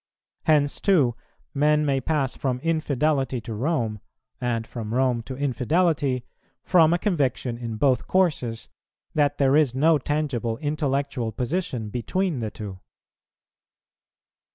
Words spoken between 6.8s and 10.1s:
a conviction in both courses that there is no